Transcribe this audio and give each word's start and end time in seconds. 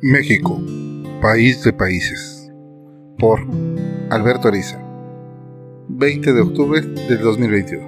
México, 0.00 0.62
país 1.20 1.64
de 1.64 1.72
países. 1.72 2.52
Por 3.18 3.40
Alberto 4.10 4.46
Ariza. 4.46 4.80
20 5.88 6.32
de 6.34 6.40
octubre 6.40 6.80
del 6.82 7.18
2021. 7.18 7.82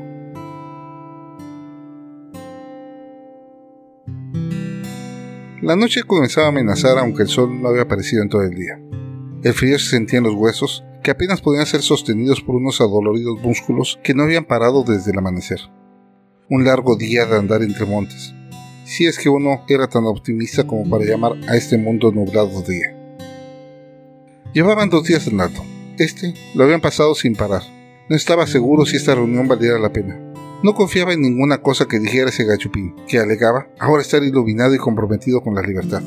La 5.62 5.76
noche 5.76 6.02
comenzaba 6.02 6.46
a 6.46 6.48
amenazar 6.48 6.98
aunque 6.98 7.22
el 7.22 7.28
sol 7.28 7.62
no 7.62 7.68
había 7.68 7.82
aparecido 7.82 8.24
en 8.24 8.28
todo 8.28 8.42
el 8.42 8.56
día. 8.56 8.80
El 9.44 9.52
frío 9.52 9.78
se 9.78 9.90
sentía 9.90 10.18
en 10.18 10.24
los 10.24 10.34
huesos, 10.34 10.82
que 11.04 11.12
apenas 11.12 11.40
podían 11.40 11.66
ser 11.66 11.82
sostenidos 11.82 12.40
por 12.40 12.56
unos 12.56 12.80
adoloridos 12.80 13.40
músculos 13.40 14.00
que 14.02 14.14
no 14.14 14.24
habían 14.24 14.46
parado 14.46 14.82
desde 14.82 15.12
el 15.12 15.18
amanecer. 15.18 15.60
Un 16.48 16.64
largo 16.64 16.96
día 16.96 17.24
de 17.26 17.36
andar 17.36 17.62
entre 17.62 17.86
montes, 17.86 18.34
si 18.90 19.06
es 19.06 19.20
que 19.20 19.28
uno 19.28 19.62
era 19.68 19.86
tan 19.86 20.04
optimista 20.04 20.66
como 20.66 20.90
para 20.90 21.04
llamar 21.04 21.34
a 21.48 21.56
este 21.56 21.78
mundo 21.78 22.10
nublado 22.10 22.60
día. 22.62 22.92
Llevaban 24.52 24.90
dos 24.90 25.04
días 25.04 25.28
andando. 25.28 25.62
Este 25.96 26.34
lo 26.56 26.64
habían 26.64 26.80
pasado 26.80 27.14
sin 27.14 27.36
parar. 27.36 27.62
No 28.08 28.16
estaba 28.16 28.48
seguro 28.48 28.84
si 28.84 28.96
esta 28.96 29.14
reunión 29.14 29.46
valiera 29.46 29.78
la 29.78 29.92
pena. 29.92 30.18
No 30.64 30.74
confiaba 30.74 31.12
en 31.12 31.20
ninguna 31.20 31.58
cosa 31.58 31.86
que 31.86 32.00
dijera 32.00 32.30
ese 32.30 32.44
gachupín, 32.44 32.96
que 33.06 33.20
alegaba 33.20 33.68
ahora 33.78 34.02
estar 34.02 34.24
iluminado 34.24 34.74
y 34.74 34.78
comprometido 34.78 35.40
con 35.40 35.54
la 35.54 35.62
libertad. 35.62 36.02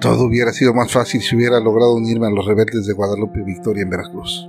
Todo 0.00 0.24
hubiera 0.24 0.54
sido 0.54 0.72
más 0.72 0.90
fácil 0.90 1.20
si 1.20 1.36
hubiera 1.36 1.60
logrado 1.60 1.94
unirme 1.94 2.26
a 2.26 2.30
los 2.30 2.46
rebeldes 2.46 2.86
de 2.86 2.94
Guadalupe 2.94 3.40
y 3.40 3.44
Victoria 3.44 3.82
en 3.82 3.90
Veracruz. 3.90 4.48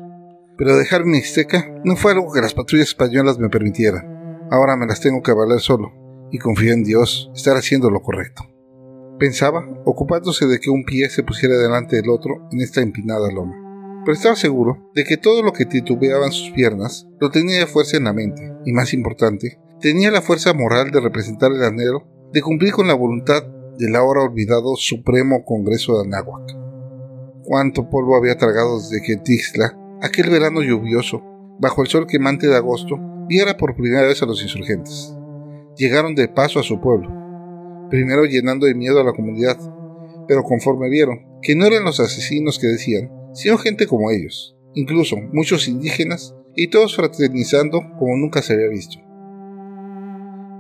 Pero 0.58 0.78
dejar 0.78 1.04
mi 1.04 1.18
Ixteca 1.18 1.76
no 1.84 1.98
fue 1.98 2.14
algo 2.14 2.32
que 2.32 2.40
las 2.40 2.54
patrullas 2.54 2.88
españolas 2.88 3.38
me 3.38 3.50
permitieran. 3.50 4.48
Ahora 4.50 4.78
me 4.78 4.88
las 4.88 5.02
tengo 5.02 5.22
que 5.22 5.34
valer 5.34 5.60
solo, 5.60 6.05
y 6.32 6.40
confío 6.40 6.74
en 6.74 6.84
Dios 6.84 7.32
estar 7.36 7.56
haciendo 7.56 7.90
lo 7.90 8.02
correcto. 8.02 8.44
Pensaba, 9.20 9.66
ocupándose 9.86 10.46
de 10.46 10.60
que 10.60 10.70
un 10.70 10.84
pie 10.84 11.10
se 11.10 11.24
pusiera 11.24 11.58
delante 11.58 11.96
del 11.96 12.10
otro 12.10 12.48
en 12.52 12.62
esta 12.62 12.82
empinada 12.82 13.32
loma. 13.32 13.56
Pero 14.04 14.14
estaba 14.14 14.36
seguro 14.36 14.92
de 14.94 15.04
que 15.06 15.18
todo 15.18 15.42
lo 15.42 15.54
que 15.54 15.66
titubeaba 15.66 16.26
en 16.26 16.32
sus 16.32 16.52
piernas 16.52 17.08
lo 17.20 17.32
tenía 17.32 17.60
de 17.60 17.68
fuerza 17.68 17.98
en 17.98 18.04
la 18.04 18.14
mente, 18.14 18.52
y 18.66 18.74
más 18.74 18.94
importante, 18.94 19.60
tenía 19.80 20.12
la 20.12 20.22
fuerza 20.22 20.54
moral 20.54 20.92
de 20.92 21.00
representar 21.00 21.52
el 21.52 21.64
anhelo 21.64 22.08
de 22.34 22.42
cumplir 22.42 22.74
con 22.74 22.88
la 22.88 22.94
voluntad 22.94 23.44
del 23.78 23.96
ahora 23.96 24.22
olvidado 24.22 24.76
Supremo 24.76 25.46
Congreso 25.46 25.98
de 25.98 26.08
Anáhuac. 26.08 26.52
Cuánto 27.44 27.90
polvo 27.90 28.18
había 28.18 28.38
tragado 28.38 28.80
desde 28.80 29.02
que 29.02 29.18
Tixla, 29.18 29.78
aquel 30.02 30.30
verano 30.30 30.62
lluvioso, 30.62 31.24
bajo 31.60 31.82
el 31.82 31.88
sol 31.88 32.06
quemante 32.06 32.48
de 32.48 32.56
agosto, 32.56 32.98
viera 33.28 33.56
por 33.56 33.76
primera 33.76 34.08
vez 34.08 34.22
a 34.22 34.26
los 34.26 34.42
insurgentes 34.42 35.16
llegaron 35.78 36.16
de 36.16 36.28
paso 36.28 36.60
a 36.60 36.64
su 36.64 36.80
pueblo, 36.80 37.10
primero 37.90 38.26
llenando 38.26 38.66
de 38.66 38.76
miedo 38.76 39.00
a 39.00 39.04
la 39.04 39.14
comunidad, 39.14 39.58
pero 40.28 40.44
conforme 40.44 40.90
vieron 40.90 41.40
que 41.42 41.56
no 41.56 41.66
eran 41.66 41.84
los 41.84 42.00
asesinos 42.00 42.60
que 42.60 42.68
decían, 42.68 43.12
sino 43.34 43.58
gente 43.58 43.88
como 43.88 44.12
ellos, 44.12 44.56
incluso 44.74 45.18
muchos 45.34 45.68
indígenas, 45.68 46.36
y 46.56 46.70
todos 46.70 46.96
fraternizando 46.96 47.82
como 48.00 48.16
nunca 48.16 48.42
se 48.42 48.54
había 48.54 48.70
visto. 48.70 48.98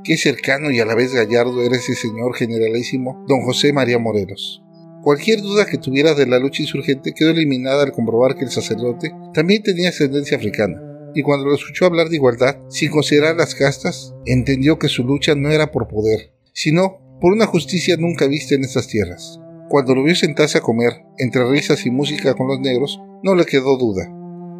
Qué 0.03 0.17
cercano 0.17 0.69
y 0.69 0.79
a 0.79 0.85
la 0.85 0.93
vez 0.93 1.13
gallardo 1.13 1.63
era 1.63 1.77
ese 1.77 1.95
señor 1.95 2.35
generalísimo, 2.35 3.23
don 3.27 3.41
José 3.41 3.73
María 3.73 3.97
Morelos. 3.97 4.61
Cualquier 5.01 5.41
duda 5.41 5.65
que 5.65 5.77
tuviera 5.77 6.13
de 6.13 6.27
la 6.27 6.37
lucha 6.37 6.63
insurgente 6.63 7.13
quedó 7.13 7.31
eliminada 7.31 7.83
al 7.83 7.91
comprobar 7.91 8.35
que 8.35 8.43
el 8.43 8.51
sacerdote 8.51 9.11
también 9.33 9.63
tenía 9.63 9.89
ascendencia 9.89 10.37
africana 10.37 10.94
y 11.15 11.23
cuando 11.23 11.47
lo 11.47 11.55
escuchó 11.55 11.85
hablar 11.85 12.09
de 12.09 12.17
igualdad, 12.17 12.57
sin 12.69 12.91
considerar 12.91 13.37
las 13.37 13.55
castas, 13.55 14.13
entendió 14.25 14.77
que 14.77 14.89
su 14.89 15.03
lucha 15.03 15.33
no 15.33 15.49
era 15.49 15.71
por 15.71 15.87
poder, 15.87 16.33
sino 16.53 16.99
por 17.21 17.31
una 17.31 17.47
justicia 17.47 17.95
nunca 17.97 18.27
vista 18.27 18.53
en 18.53 18.65
estas 18.65 18.87
tierras. 18.87 19.39
Cuando 19.69 19.95
lo 19.95 20.03
vio 20.03 20.13
sentarse 20.13 20.57
a 20.57 20.61
comer, 20.61 21.05
entre 21.17 21.49
risas 21.49 21.85
y 21.85 21.89
música 21.89 22.35
con 22.35 22.47
los 22.47 22.59
negros, 22.59 23.01
no 23.23 23.33
le 23.33 23.45
quedó 23.45 23.77
duda. 23.77 24.11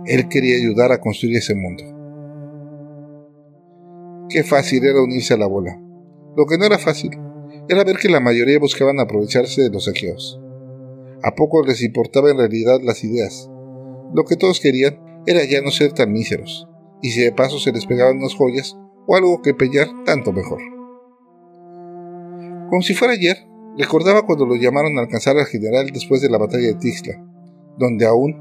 Él 0.06 0.30
quería 0.30 0.56
ayudar 0.56 0.94
a 0.94 1.02
construir 1.02 1.38
ese 1.38 1.56
mundo. 1.56 1.84
Qué 4.30 4.44
fácil 4.44 4.86
era 4.86 5.02
unirse 5.02 5.34
a 5.34 5.38
la 5.38 5.48
bola. 5.48 5.80
Lo 6.38 6.46
que 6.46 6.58
no 6.58 6.66
era 6.66 6.80
fácil 6.80 7.12
era 7.68 7.84
ver 7.84 7.98
que 7.98 8.10
la 8.10 8.22
mayoría 8.22 8.60
buscaban 8.60 9.00
aprovecharse 9.00 9.62
de 9.62 9.70
los 9.70 9.86
saqueos. 9.86 10.40
A 11.22 11.36
poco 11.36 11.64
les 11.66 11.84
importaba 11.84 12.32
en 12.32 12.38
realidad 12.38 12.80
las 12.82 13.04
ideas. 13.04 13.50
Lo 14.14 14.24
que 14.24 14.38
todos 14.38 14.60
querían 14.60 15.00
era 15.28 15.44
ya 15.46 15.62
no 15.62 15.72
ser 15.72 15.94
tan 15.94 16.12
míseros, 16.12 16.68
y 17.02 17.12
si 17.12 17.22
de 17.22 17.32
paso 17.32 17.60
se 17.60 17.72
les 17.72 17.86
pegaban 17.86 18.18
unas 18.18 18.36
joyas 18.36 18.78
o 19.08 19.16
algo 19.16 19.42
que 19.42 19.54
peñar, 19.54 19.88
tanto 20.06 20.32
mejor. 20.32 20.60
Como 22.70 22.82
si 22.82 22.94
fuera 22.94 23.14
ayer, 23.14 23.38
recordaba 23.78 24.26
cuando 24.26 24.46
lo 24.46 24.56
llamaron 24.56 24.98
a 24.98 25.02
alcanzar 25.02 25.38
al 25.38 25.46
general 25.46 25.92
después 25.92 26.22
de 26.22 26.30
la 26.30 26.38
batalla 26.38 26.68
de 26.68 26.76
Tixla, 26.76 27.24
donde 27.78 28.06
aún, 28.06 28.36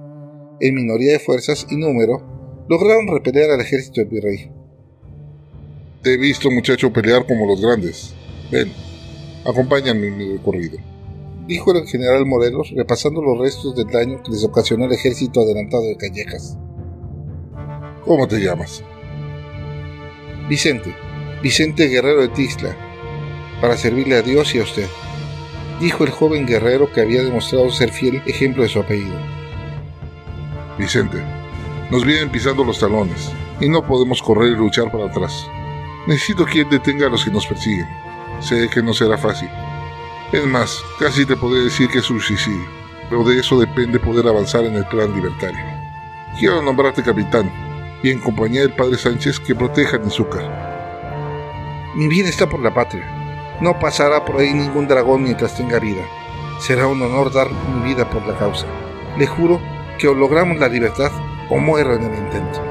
en 0.60 0.74
minoría 0.74 1.12
de 1.12 1.18
fuerzas 1.18 1.66
y 1.70 1.76
número, 1.76 2.22
lograron 2.68 3.08
repeler 3.08 3.50
al 3.50 3.60
ejército 3.60 4.00
del 4.00 4.08
virrey. 4.10 4.50
Te 6.02 6.14
he 6.14 6.16
visto, 6.16 6.50
muchacho, 6.50 6.92
pelear 6.92 7.26
como 7.26 7.46
los 7.46 7.60
grandes. 7.60 8.14
Ven, 8.50 8.70
acompáñame 9.44 10.08
en 10.08 10.16
mi 10.16 10.32
recorrido 10.36 10.78
dijo 11.46 11.72
el 11.72 11.86
general 11.86 12.26
Morelos, 12.26 12.72
repasando 12.74 13.22
los 13.22 13.38
restos 13.38 13.74
del 13.74 13.86
daño 13.86 14.22
que 14.22 14.32
les 14.32 14.44
ocasionó 14.44 14.86
el 14.86 14.92
ejército 14.92 15.40
adelantado 15.40 15.84
de 15.84 15.96
Callejas. 15.96 16.58
¿Cómo 18.04 18.28
te 18.28 18.38
llamas? 18.38 18.84
Vicente, 20.46 20.94
Vicente 21.42 21.88
Guerrero 21.88 22.20
de 22.20 22.28
Tixla, 22.28 22.76
para 23.62 23.78
servirle 23.78 24.16
a 24.16 24.22
Dios 24.22 24.54
y 24.54 24.60
a 24.60 24.62
usted, 24.62 24.86
dijo 25.80 26.04
el 26.04 26.10
joven 26.10 26.44
guerrero 26.44 26.92
que 26.92 27.00
había 27.00 27.22
demostrado 27.22 27.70
ser 27.70 27.90
fiel 27.90 28.22
ejemplo 28.26 28.62
de 28.62 28.68
su 28.68 28.80
apellido. 28.80 29.18
Vicente, 30.76 31.16
nos 31.90 32.04
vienen 32.04 32.28
pisando 32.28 32.62
los 32.62 32.78
talones 32.78 33.30
y 33.58 33.70
no 33.70 33.86
podemos 33.86 34.20
correr 34.20 34.52
y 34.52 34.56
luchar 34.56 34.92
para 34.92 35.06
atrás. 35.06 35.46
Necesito 36.06 36.44
quien 36.44 36.68
detenga 36.68 37.06
a 37.06 37.10
los 37.10 37.24
que 37.24 37.30
nos 37.30 37.46
persiguen. 37.46 37.88
Sé 38.40 38.68
que 38.68 38.82
no 38.82 38.92
será 38.92 39.16
fácil. 39.16 39.48
Es 40.30 40.44
más, 40.44 40.78
casi 40.98 41.24
te 41.24 41.36
podría 41.36 41.64
decir 41.64 41.88
que 41.88 42.00
es 42.00 42.10
un 42.10 42.20
suicidio, 42.20 42.66
pero 43.08 43.24
de 43.24 43.40
eso 43.40 43.58
depende 43.58 43.98
poder 43.98 44.28
avanzar 44.28 44.64
en 44.66 44.74
el 44.74 44.84
plan 44.88 45.14
libertario. 45.14 45.64
Quiero 46.38 46.60
nombrarte 46.60 47.02
capitán 47.02 47.63
y 48.04 48.10
en 48.10 48.18
compañía 48.18 48.60
del 48.60 48.74
padre 48.74 48.98
Sánchez 48.98 49.40
que 49.40 49.54
proteja 49.54 49.96
a 49.96 50.06
azúcar. 50.06 50.44
Mi 51.96 52.06
vida 52.06 52.28
está 52.28 52.46
por 52.46 52.60
la 52.60 52.74
patria. 52.74 53.02
No 53.62 53.78
pasará 53.80 54.26
por 54.26 54.36
ahí 54.36 54.52
ningún 54.52 54.86
dragón 54.86 55.22
mientras 55.22 55.56
tenga 55.56 55.78
vida. 55.78 56.02
Será 56.60 56.86
un 56.86 57.00
honor 57.00 57.32
dar 57.32 57.48
mi 57.50 57.88
vida 57.88 58.10
por 58.10 58.26
la 58.26 58.36
causa. 58.36 58.66
Le 59.16 59.26
juro 59.26 59.58
que 59.98 60.06
o 60.06 60.12
logramos 60.12 60.58
la 60.58 60.68
libertad 60.68 61.10
o 61.48 61.56
muero 61.56 61.94
en 61.94 62.02
el 62.02 62.14
intento. 62.14 62.62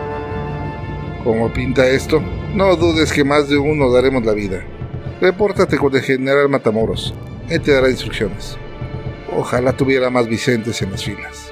Como 1.23 1.51
pinta 1.51 1.88
esto, 1.88 2.21
no 2.53 2.75
dudes 2.75 3.11
que 3.11 3.23
más 3.23 3.50
de 3.50 3.57
uno 3.57 3.91
daremos 3.91 4.23
la 4.23 4.33
vida. 4.33 4.63
Repórtate 5.19 5.79
con 5.79 5.95
el 5.95 6.03
general 6.03 6.47
Matamoros. 6.47 7.15
Él 7.50 7.59
te 7.59 7.71
dará 7.71 7.89
instrucciones. 7.89 8.55
Ojalá 9.35 9.73
tuviera 9.73 10.11
más 10.11 10.27
Vicentes 10.27 10.79
en 10.83 10.91
las 10.91 11.03
filas. 11.03 11.51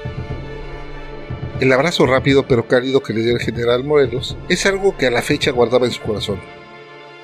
El 1.60 1.72
abrazo 1.72 2.06
rápido 2.06 2.46
pero 2.48 2.66
cálido 2.66 3.02
que 3.02 3.12
le 3.12 3.22
dio 3.22 3.34
el 3.34 3.40
general 3.40 3.84
Morelos 3.84 4.36
es 4.48 4.66
algo 4.66 4.96
que 4.96 5.06
a 5.06 5.10
la 5.10 5.22
fecha 5.22 5.52
guardaba 5.52 5.86
en 5.86 5.92
su 5.92 6.00
corazón. 6.00 6.40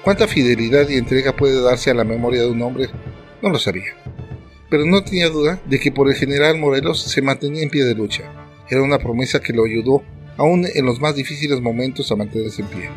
¿Cuánta 0.04 0.28
fidelidad 0.28 0.88
y 0.88 0.96
entrega 0.96 1.34
puede 1.34 1.60
darse 1.60 1.90
a 1.90 1.94
la 1.94 2.04
memoria 2.04 2.42
de 2.42 2.50
un 2.50 2.62
hombre? 2.62 2.88
No 3.42 3.50
lo 3.50 3.58
sabía. 3.58 3.96
Pero 4.70 4.84
no 4.84 5.02
tenía 5.02 5.28
duda 5.28 5.60
de 5.66 5.80
que 5.80 5.90
por 5.90 6.08
el 6.08 6.14
general 6.14 6.58
Morelos 6.58 7.02
se 7.02 7.22
mantenía 7.22 7.62
en 7.62 7.70
pie 7.70 7.84
de 7.84 7.94
lucha. 7.94 8.24
Era 8.68 8.82
una 8.82 8.98
promesa 8.98 9.40
que 9.40 9.52
lo 9.52 9.64
ayudó, 9.64 10.02
aún 10.36 10.66
en 10.72 10.86
los 10.86 11.00
más 11.00 11.16
difíciles 11.16 11.60
momentos, 11.60 12.12
a 12.12 12.16
mantenerse 12.16 12.62
en 12.62 12.68
pie. 12.68 12.90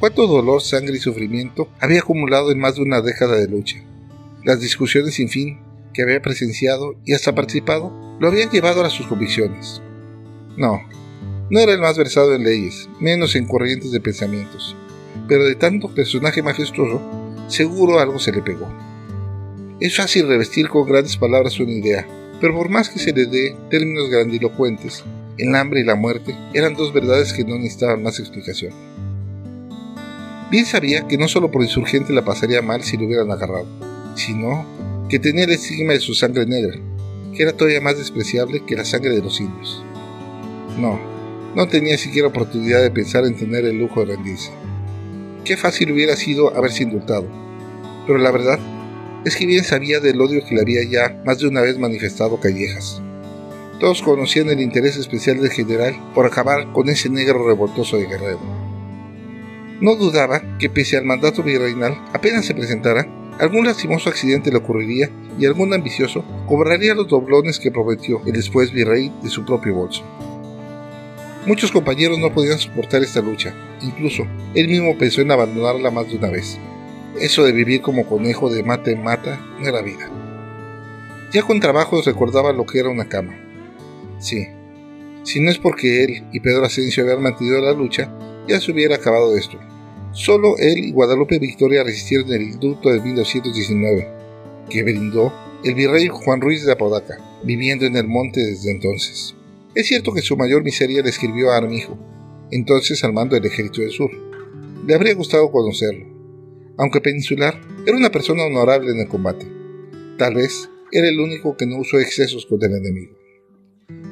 Cuánto 0.00 0.26
dolor, 0.26 0.60
sangre 0.60 0.96
y 0.96 1.00
sufrimiento 1.00 1.68
había 1.80 2.00
acumulado 2.00 2.50
en 2.50 2.58
más 2.58 2.76
de 2.76 2.82
una 2.82 3.00
década 3.00 3.36
de 3.36 3.48
lucha. 3.48 3.76
Las 4.44 4.60
discusiones 4.60 5.14
sin 5.14 5.28
fin 5.28 5.60
que 5.94 6.02
había 6.02 6.20
presenciado 6.20 6.94
y 7.04 7.14
hasta 7.14 7.34
participado 7.34 8.05
lo 8.18 8.28
habían 8.28 8.50
llevado 8.50 8.84
a 8.84 8.90
sus 8.90 9.06
convicciones. 9.06 9.82
No, 10.56 10.80
no 11.50 11.60
era 11.60 11.72
el 11.72 11.80
más 11.80 11.96
versado 11.96 12.34
en 12.34 12.44
leyes, 12.44 12.88
menos 13.00 13.36
en 13.36 13.46
corrientes 13.46 13.92
de 13.92 14.00
pensamientos, 14.00 14.74
pero 15.28 15.44
de 15.44 15.54
tanto 15.54 15.94
personaje 15.94 16.42
majestuoso, 16.42 17.00
seguro 17.48 18.00
algo 18.00 18.18
se 18.18 18.32
le 18.32 18.42
pegó. 18.42 18.68
Es 19.78 19.96
fácil 19.96 20.26
revestir 20.26 20.68
con 20.68 20.88
grandes 20.88 21.16
palabras 21.16 21.60
una 21.60 21.72
idea, 21.72 22.06
pero 22.40 22.54
por 22.54 22.68
más 22.68 22.88
que 22.88 22.98
se 22.98 23.12
le 23.12 23.26
dé 23.26 23.56
términos 23.70 24.08
grandilocuentes, 24.10 25.04
el 25.38 25.54
hambre 25.54 25.80
y 25.80 25.84
la 25.84 25.94
muerte 25.94 26.34
eran 26.54 26.74
dos 26.74 26.92
verdades 26.92 27.32
que 27.32 27.44
no 27.44 27.56
necesitaban 27.56 28.02
más 28.02 28.18
explicación. 28.18 28.72
Bien 30.50 30.64
sabía 30.64 31.06
que 31.06 31.18
no 31.18 31.28
solo 31.28 31.50
por 31.50 31.62
insurgente 31.62 32.12
la 32.12 32.24
pasaría 32.24 32.62
mal 32.62 32.82
si 32.82 32.96
lo 32.96 33.06
hubieran 33.06 33.30
agarrado, 33.30 33.66
sino 34.14 34.64
que 35.08 35.18
tenía 35.18 35.44
el 35.44 35.50
estigma 35.50 35.92
de 35.92 36.00
su 36.00 36.14
sangre 36.14 36.46
negra, 36.46 36.78
que 37.36 37.42
era 37.42 37.52
todavía 37.52 37.80
más 37.80 37.98
despreciable 37.98 38.64
que 38.64 38.76
la 38.76 38.84
sangre 38.84 39.10
de 39.10 39.22
los 39.22 39.40
indios. 39.40 39.84
No, 40.78 40.98
no 41.54 41.68
tenía 41.68 41.98
siquiera 41.98 42.28
oportunidad 42.28 42.82
de 42.82 42.90
pensar 42.90 43.24
en 43.24 43.36
tener 43.36 43.64
el 43.64 43.78
lujo 43.78 44.00
de 44.00 44.16
rendirse. 44.16 44.50
Qué 45.44 45.56
fácil 45.56 45.92
hubiera 45.92 46.16
sido 46.16 46.56
haberse 46.56 46.82
indultado, 46.82 47.26
pero 48.06 48.18
la 48.18 48.30
verdad 48.30 48.58
es 49.24 49.36
que 49.36 49.46
bien 49.46 49.64
sabía 49.64 50.00
del 50.00 50.20
odio 50.20 50.44
que 50.44 50.54
le 50.54 50.62
había 50.62 50.82
ya 50.84 51.20
más 51.24 51.38
de 51.38 51.48
una 51.48 51.60
vez 51.60 51.78
manifestado 51.78 52.40
Callejas. 52.40 53.02
Todos 53.80 54.00
conocían 54.00 54.48
el 54.48 54.60
interés 54.60 54.96
especial 54.96 55.40
del 55.40 55.50
general 55.50 55.94
por 56.14 56.24
acabar 56.24 56.72
con 56.72 56.88
ese 56.88 57.10
negro 57.10 57.46
revoltoso 57.46 57.98
de 57.98 58.06
Guerrero. 58.06 58.40
No 59.80 59.96
dudaba 59.96 60.58
que 60.58 60.70
pese 60.70 60.96
al 60.96 61.04
mandato 61.04 61.42
virreinal 61.42 62.00
apenas 62.14 62.46
se 62.46 62.54
presentara, 62.54 63.06
algún 63.38 63.66
lastimoso 63.66 64.08
accidente 64.08 64.50
le 64.50 64.56
ocurriría 64.56 65.10
y 65.38 65.46
algún 65.46 65.72
ambicioso 65.74 66.24
cobraría 66.46 66.94
los 66.94 67.08
doblones 67.08 67.58
que 67.58 67.70
prometió 67.70 68.20
el 68.26 68.32
después 68.32 68.72
virrey 68.72 69.12
de 69.22 69.28
su 69.28 69.44
propio 69.44 69.74
bolso. 69.74 70.02
Muchos 71.46 71.70
compañeros 71.70 72.18
no 72.18 72.32
podían 72.32 72.58
soportar 72.58 73.02
esta 73.02 73.20
lucha, 73.20 73.54
incluso 73.80 74.24
él 74.54 74.68
mismo 74.68 74.98
pensó 74.98 75.20
en 75.20 75.30
abandonarla 75.30 75.90
más 75.90 76.08
de 76.08 76.16
una 76.16 76.28
vez. 76.28 76.58
Eso 77.20 77.44
de 77.44 77.52
vivir 77.52 77.80
como 77.80 78.06
conejo 78.06 78.50
de 78.50 78.62
mata 78.62 78.90
en 78.90 79.02
mata 79.02 79.40
no 79.60 79.66
era 79.66 79.80
vida. 79.80 80.10
Ya 81.32 81.42
con 81.42 81.60
trabajos 81.60 82.04
recordaba 82.04 82.52
lo 82.52 82.66
que 82.66 82.80
era 82.80 82.88
una 82.88 83.08
cama. 83.08 83.38
Sí, 84.18 84.48
si 85.22 85.40
no 85.40 85.50
es 85.50 85.58
porque 85.58 86.04
él 86.04 86.24
y 86.32 86.40
Pedro 86.40 86.64
Asensio 86.64 87.02
habían 87.02 87.22
mantenido 87.22 87.60
la 87.60 87.72
lucha, 87.72 88.12
ya 88.46 88.60
se 88.60 88.70
hubiera 88.70 88.96
acabado 88.96 89.36
esto. 89.36 89.58
Solo 90.12 90.56
él 90.58 90.84
y 90.84 90.92
Guadalupe 90.92 91.38
Victoria 91.38 91.82
resistieron 91.82 92.32
el 92.32 92.42
indulto 92.42 92.90
de 92.90 93.00
1919, 93.00 94.08
que 94.68 94.82
brindó 94.82 95.32
el 95.64 95.74
virrey 95.74 96.08
Juan 96.08 96.40
Ruiz 96.40 96.64
de 96.64 96.72
Apodaca, 96.72 97.16
viviendo 97.42 97.86
en 97.86 97.96
el 97.96 98.06
monte 98.06 98.40
desde 98.40 98.70
entonces. 98.70 99.34
Es 99.74 99.86
cierto 99.86 100.12
que 100.12 100.22
su 100.22 100.36
mayor 100.36 100.62
miseria 100.62 101.02
le 101.02 101.10
escribió 101.10 101.50
a 101.50 101.56
Armijo, 101.56 101.98
entonces 102.50 103.02
al 103.04 103.12
mando 103.12 103.34
del 103.34 103.46
ejército 103.46 103.82
del 103.82 103.90
sur. 103.90 104.10
Le 104.86 104.94
habría 104.94 105.14
gustado 105.14 105.50
conocerlo. 105.50 106.06
Aunque 106.78 107.00
peninsular, 107.00 107.60
era 107.86 107.96
una 107.96 108.10
persona 108.10 108.44
honorable 108.44 108.92
en 108.92 109.00
el 109.00 109.08
combate. 109.08 109.46
Tal 110.18 110.34
vez 110.34 110.68
era 110.92 111.08
el 111.08 111.18
único 111.20 111.56
que 111.56 111.66
no 111.66 111.78
usó 111.78 111.98
excesos 111.98 112.46
con 112.46 112.62
el 112.62 112.72
enemigo. 112.72 113.16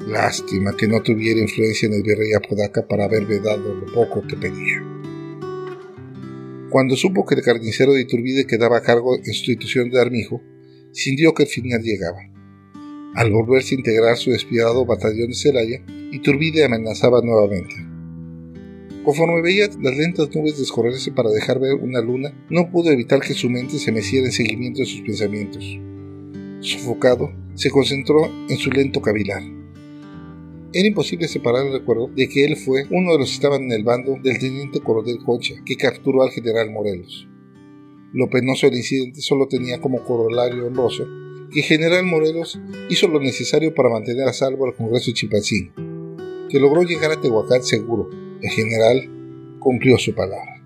Lástima 0.07 0.77
que 0.77 0.87
no 0.87 1.03
tuviera 1.03 1.41
influencia 1.41 1.87
en 1.87 1.95
el 1.95 2.03
virrey 2.03 2.33
Apodaca 2.35 2.87
para 2.87 3.05
haberle 3.05 3.41
dado 3.41 3.75
lo 3.75 3.87
poco 3.93 4.23
que 4.27 4.37
pedía. 4.37 4.83
Cuando 6.75 6.97
supo 6.97 7.25
que 7.25 7.37
el 7.37 7.43
carnicero 7.43 7.93
de 7.93 8.01
Iturbide 8.01 8.49
quedaba 8.49 8.79
a 8.79 8.83
cargo 8.83 9.17
en 9.17 9.33
sustitución 9.33 9.91
de 9.91 10.01
Armijo, 10.01 10.43
sintió 10.91 11.33
que 11.33 11.45
el 11.45 11.49
final 11.49 11.81
llegaba. 11.81 12.19
Al 13.15 13.31
volverse 13.31 13.77
a 13.77 13.79
integrar 13.79 14.17
su 14.17 14.33
despiadado 14.33 14.85
batallón 14.85 15.29
de 15.29 15.37
Celaya, 15.37 15.85
Iturbide 16.11 16.65
amenazaba 16.65 17.21
nuevamente. 17.23 17.77
Conforme 19.05 19.41
veía 19.41 19.69
las 19.81 19.97
lentas 19.97 20.35
nubes 20.35 20.59
descorrerse 20.59 21.13
para 21.13 21.31
dejar 21.31 21.61
ver 21.61 21.75
una 21.75 22.01
luna, 22.01 22.35
no 22.51 22.69
pudo 22.73 22.91
evitar 22.91 23.21
que 23.21 23.35
su 23.35 23.49
mente 23.49 23.79
se 23.79 23.93
meciera 23.93 24.27
en 24.27 24.33
seguimiento 24.33 24.81
de 24.81 24.87
sus 24.87 25.03
pensamientos. 25.03 25.65
Sofocado, 26.59 27.31
se 27.55 27.71
concentró 27.71 28.29
en 28.49 28.57
su 28.57 28.73
lento 28.73 29.01
cavilar. 29.01 29.45
Era 30.77 30.89
imposible 30.89 31.29
separar 31.29 31.67
el 31.67 31.73
recuerdo 31.73 32.09
de 32.09 32.29
que 32.29 32.45
él 32.45 32.57
fue 32.57 32.85
uno 32.91 33.13
de 33.13 33.19
los 33.19 33.29
que 33.29 33.35
estaban 33.37 33.63
en 33.63 33.71
el 33.71 33.85
bando 33.85 34.19
del 34.21 34.41
teniente 34.41 34.81
coronel 34.81 35.19
Concha, 35.25 35.55
que 35.65 35.77
capturó 35.77 36.25
al 36.25 36.33
general 36.33 36.73
Morelos. 36.73 37.29
Lo 38.13 38.29
penoso 38.29 38.67
del 38.67 38.79
incidente 38.79 39.21
solo 39.21 39.47
tenía 39.47 39.81
como 39.81 40.03
corolario 40.05 40.67
honroso 40.67 41.07
que 41.53 41.63
General 41.63 42.05
Morelos 42.05 42.59
hizo 42.91 43.07
lo 43.07 43.21
necesario 43.21 43.73
para 43.73 43.89
mantener 43.89 44.27
a 44.27 44.33
salvo 44.33 44.67
al 44.67 44.75
Congreso 44.75 45.13
de 45.13 45.15
Chipancín, 45.15 45.73
que 46.51 46.59
logró 46.59 46.83
llegar 46.83 47.13
a 47.13 47.21
Tehuacán 47.21 47.63
seguro. 47.63 48.11
El 48.43 48.51
general 48.51 49.57
cumplió 49.61 49.97
su 49.97 50.13
palabra. 50.13 50.61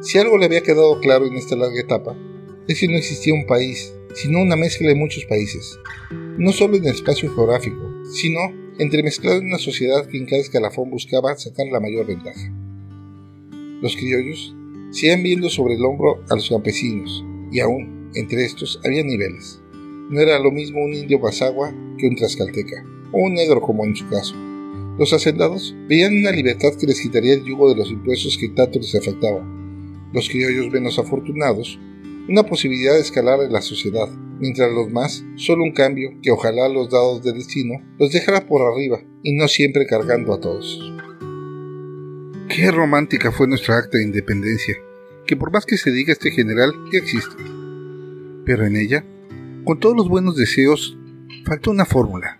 Si 0.00 0.18
algo 0.18 0.36
le 0.36 0.46
había 0.46 0.64
quedado 0.64 0.98
claro 0.98 1.26
en 1.26 1.34
esta 1.34 1.54
larga 1.54 1.80
etapa, 1.80 2.16
es 2.66 2.80
que 2.80 2.88
no 2.88 2.96
existía 2.96 3.34
un 3.34 3.46
país, 3.46 3.94
sino 4.14 4.42
una 4.42 4.56
mezcla 4.56 4.88
de 4.88 4.96
muchos 4.96 5.24
países, 5.26 5.78
no 6.36 6.50
solo 6.50 6.76
en 6.76 6.86
el 6.86 6.94
espacio 6.94 7.32
geográfico, 7.32 7.91
sino 8.12 8.40
entremezclado 8.78 9.38
en 9.38 9.46
una 9.46 9.58
sociedad 9.58 10.06
que 10.06 10.18
en 10.18 10.26
cada 10.26 10.42
escalafón 10.42 10.90
buscaba 10.90 11.36
sacar 11.36 11.66
la 11.72 11.80
mayor 11.80 12.06
ventaja. 12.06 12.52
Los 13.80 13.96
criollos 13.96 14.54
siguen 14.90 15.22
viendo 15.22 15.48
sobre 15.48 15.74
el 15.74 15.84
hombro 15.84 16.22
a 16.28 16.36
los 16.36 16.48
campesinos, 16.50 17.24
y 17.50 17.60
aún 17.60 18.10
entre 18.14 18.44
estos 18.44 18.78
había 18.84 19.02
niveles. 19.02 19.60
No 20.10 20.20
era 20.20 20.38
lo 20.38 20.50
mismo 20.50 20.84
un 20.84 20.92
indio 20.92 21.18
basagua 21.18 21.74
que 21.98 22.06
un 22.06 22.16
tlaxcalteca, 22.16 22.84
o 23.12 23.18
un 23.18 23.34
negro 23.34 23.60
como 23.62 23.84
en 23.84 23.96
su 23.96 24.06
caso. 24.08 24.34
Los 24.98 25.12
hacendados 25.14 25.74
veían 25.88 26.14
una 26.14 26.32
libertad 26.32 26.74
que 26.78 26.86
les 26.86 27.00
quitaría 27.00 27.32
el 27.32 27.44
yugo 27.44 27.70
de 27.70 27.76
los 27.76 27.90
impuestos 27.90 28.36
que 28.36 28.50
tanto 28.50 28.78
les 28.78 28.94
afectaba. 28.94 29.42
Los 30.12 30.28
criollos 30.28 30.70
menos 30.70 30.98
afortunados, 30.98 31.78
una 32.28 32.42
posibilidad 32.42 32.94
de 32.94 33.00
escalar 33.00 33.40
en 33.40 33.52
la 33.52 33.62
sociedad, 33.62 34.08
mientras 34.42 34.70
los 34.72 34.90
más, 34.90 35.24
solo 35.36 35.62
un 35.62 35.72
cambio 35.72 36.10
que 36.20 36.32
ojalá 36.32 36.68
los 36.68 36.90
dados 36.90 37.22
del 37.22 37.34
destino 37.34 37.74
los 37.98 38.12
dejara 38.12 38.46
por 38.46 38.60
arriba 38.60 39.00
y 39.22 39.34
no 39.34 39.48
siempre 39.48 39.86
cargando 39.86 40.34
a 40.34 40.40
todos. 40.40 40.92
Qué 42.48 42.70
romántica 42.70 43.32
fue 43.32 43.46
nuestra 43.46 43.78
acta 43.78 43.96
de 43.96 44.04
independencia, 44.04 44.76
que 45.26 45.36
por 45.36 45.52
más 45.52 45.64
que 45.64 45.78
se 45.78 45.90
diga 45.90 46.12
este 46.12 46.32
general, 46.32 46.74
ya 46.92 46.98
existe 46.98 47.36
pero 48.44 48.66
en 48.66 48.76
ella, 48.76 49.04
con 49.64 49.78
todos 49.78 49.96
los 49.96 50.08
buenos 50.08 50.36
deseos, 50.36 50.96
falta 51.44 51.70
una 51.70 51.84
fórmula, 51.84 52.38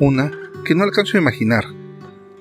una 0.00 0.32
que 0.64 0.74
no 0.74 0.84
alcanzo 0.84 1.16
a 1.16 1.20
imaginar, 1.20 1.64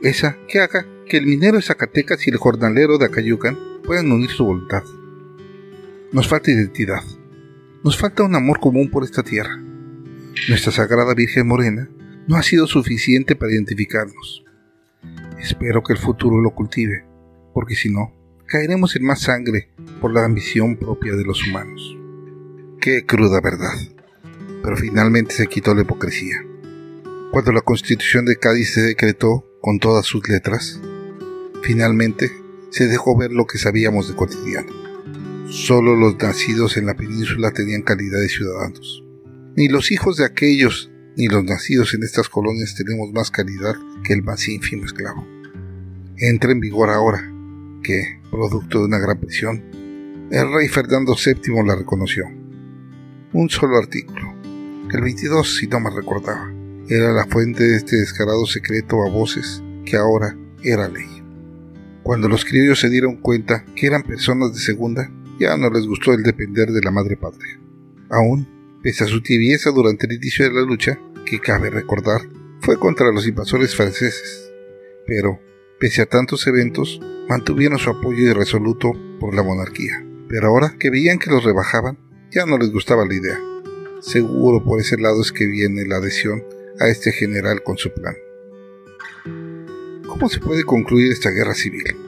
esa 0.01 0.37
que 0.47 0.59
haga 0.59 0.85
que 1.07 1.17
el 1.17 1.27
minero 1.27 1.57
de 1.57 1.63
Zacatecas 1.63 2.25
y 2.25 2.31
el 2.31 2.37
jornalero 2.37 2.97
de 2.97 3.05
Acayucan 3.05 3.57
puedan 3.83 4.11
unir 4.11 4.29
su 4.29 4.45
voluntad. 4.45 4.83
Nos 6.11 6.27
falta 6.27 6.51
identidad, 6.51 7.03
nos 7.85 7.99
falta 7.99 8.23
un 8.23 8.33
amor 8.33 8.59
común 8.59 8.89
por 8.89 9.03
esta 9.03 9.21
tierra. 9.21 9.61
Nuestra 10.49 10.71
Sagrada 10.71 11.13
Virgen 11.13 11.47
Morena 11.47 11.87
no 12.27 12.35
ha 12.35 12.41
sido 12.41 12.65
suficiente 12.65 13.35
para 13.35 13.53
identificarnos. 13.53 14.43
Espero 15.39 15.83
que 15.83 15.93
el 15.93 15.99
futuro 15.99 16.41
lo 16.41 16.49
cultive, 16.55 17.05
porque 17.53 17.75
si 17.75 17.91
no, 17.91 18.11
caeremos 18.47 18.95
en 18.95 19.05
más 19.05 19.21
sangre 19.21 19.69
por 20.01 20.11
la 20.11 20.25
ambición 20.25 20.77
propia 20.77 21.13
de 21.13 21.25
los 21.25 21.47
humanos. 21.47 21.95
Qué 22.81 23.05
cruda 23.05 23.39
verdad. 23.39 23.77
Pero 24.63 24.75
finalmente 24.77 25.35
se 25.35 25.45
quitó 25.45 25.75
la 25.75 25.81
hipocresía. 25.81 26.43
Cuando 27.31 27.51
la 27.51 27.61
constitución 27.61 28.25
de 28.25 28.37
Cádiz 28.37 28.73
se 28.73 28.81
decretó 28.81 29.45
con 29.61 29.77
todas 29.77 30.07
sus 30.07 30.27
letras, 30.27 30.81
finalmente 31.61 32.31
se 32.71 32.87
dejó 32.87 33.15
ver 33.15 33.31
lo 33.31 33.45
que 33.45 33.59
sabíamos 33.59 34.07
de 34.07 34.15
cotidiano. 34.15 34.94
Solo 35.49 35.95
los 35.95 36.17
nacidos 36.17 36.75
en 36.77 36.87
la 36.87 36.95
península 36.95 37.51
tenían 37.51 37.83
calidad 37.83 38.19
de 38.19 38.29
ciudadanos. 38.29 39.03
Ni 39.55 39.67
los 39.67 39.91
hijos 39.91 40.17
de 40.17 40.25
aquellos 40.25 40.91
ni 41.15 41.27
los 41.27 41.43
nacidos 41.43 41.93
en 41.93 42.03
estas 42.03 42.29
colonias 42.29 42.75
tenemos 42.75 43.13
más 43.13 43.31
calidad 43.31 43.75
que 44.03 44.13
el 44.13 44.23
más 44.23 44.47
ínfimo 44.47 44.85
esclavo. 44.85 45.25
Entra 46.17 46.51
en 46.51 46.59
vigor 46.59 46.89
ahora 46.89 47.31
que, 47.83 48.19
producto 48.31 48.79
de 48.79 48.85
una 48.85 48.99
gran 48.99 49.19
presión, 49.19 49.63
el 50.31 50.51
rey 50.51 50.67
Fernando 50.67 51.15
VII 51.15 51.63
la 51.65 51.75
reconoció 51.75 52.25
un 53.33 53.49
solo 53.49 53.77
artículo. 53.77 54.33
El 54.91 55.01
22, 55.01 55.57
si 55.57 55.67
no 55.67 55.79
me 55.79 55.89
recordaba, 55.89 56.51
era 56.87 57.11
la 57.11 57.25
fuente 57.25 57.63
de 57.63 57.75
este 57.75 57.97
descarado 57.97 58.45
secreto 58.45 59.03
a 59.03 59.09
voces 59.09 59.61
que 59.85 59.97
ahora 59.97 60.37
era 60.63 60.87
ley. 60.87 61.21
Cuando 62.01 62.29
los 62.29 62.45
criollos 62.45 62.79
se 62.79 62.89
dieron 62.89 63.17
cuenta 63.17 63.65
que 63.75 63.87
eran 63.87 64.03
personas 64.03 64.53
de 64.53 64.59
segunda, 64.59 65.11
ya 65.39 65.57
no 65.57 65.69
les 65.69 65.87
gustó 65.87 66.13
el 66.13 66.23
depender 66.23 66.71
de 66.71 66.81
la 66.81 66.91
madre 66.91 67.17
patria. 67.17 67.59
Aún, 68.09 68.79
pese 68.81 69.03
a 69.03 69.07
su 69.07 69.21
tibieza 69.21 69.71
durante 69.71 70.05
el 70.05 70.13
inicio 70.13 70.45
de 70.45 70.53
la 70.53 70.61
lucha, 70.61 70.99
que 71.25 71.39
cabe 71.39 71.69
recordar, 71.69 72.21
fue 72.61 72.77
contra 72.77 73.11
los 73.11 73.27
invasores 73.27 73.75
franceses. 73.75 74.51
Pero, 75.07 75.39
pese 75.79 76.01
a 76.01 76.05
tantos 76.05 76.45
eventos, 76.47 76.99
mantuvieron 77.27 77.79
su 77.79 77.89
apoyo 77.89 78.29
irresoluto 78.29 78.91
por 79.19 79.35
la 79.35 79.43
monarquía. 79.43 80.05
Pero 80.27 80.47
ahora 80.47 80.75
que 80.79 80.89
veían 80.89 81.19
que 81.19 81.29
los 81.29 81.43
rebajaban, 81.43 81.97
ya 82.31 82.45
no 82.45 82.57
les 82.57 82.71
gustaba 82.71 83.05
la 83.05 83.13
idea. 83.13 83.39
Seguro 84.01 84.63
por 84.63 84.79
ese 84.79 84.97
lado 84.97 85.21
es 85.21 85.31
que 85.31 85.47
viene 85.47 85.85
la 85.85 85.97
adhesión 85.97 86.43
a 86.79 86.87
este 86.87 87.11
general 87.11 87.63
con 87.63 87.77
su 87.77 87.91
plan. 87.91 88.15
¿Cómo 90.07 90.29
se 90.29 90.39
puede 90.39 90.63
concluir 90.63 91.11
esta 91.11 91.31
guerra 91.31 91.53
civil? 91.53 92.04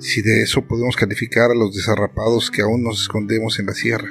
Si 0.00 0.22
de 0.22 0.40
eso 0.40 0.62
podemos 0.62 0.96
calificar 0.96 1.50
a 1.50 1.54
los 1.54 1.76
desarrapados 1.76 2.50
que 2.50 2.62
aún 2.62 2.82
nos 2.82 3.02
escondemos 3.02 3.58
en 3.58 3.66
la 3.66 3.74
sierra 3.74 4.08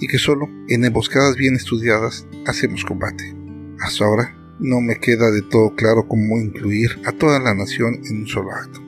y 0.00 0.08
que 0.08 0.18
solo 0.18 0.48
en 0.68 0.84
emboscadas 0.84 1.36
bien 1.36 1.54
estudiadas 1.54 2.26
hacemos 2.44 2.84
combate. 2.84 3.36
Hasta 3.78 4.04
ahora 4.04 4.36
no 4.58 4.80
me 4.80 4.98
queda 4.98 5.30
de 5.30 5.42
todo 5.42 5.76
claro 5.76 6.08
cómo 6.08 6.38
incluir 6.38 6.90
a 7.04 7.12
toda 7.12 7.38
la 7.38 7.54
nación 7.54 8.00
en 8.04 8.22
un 8.22 8.26
solo 8.26 8.50
acto. 8.50 8.80